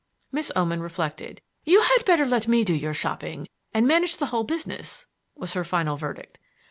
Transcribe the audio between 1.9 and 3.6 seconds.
better let me do your shopping